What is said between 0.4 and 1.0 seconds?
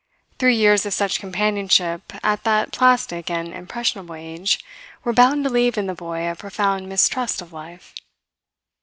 years of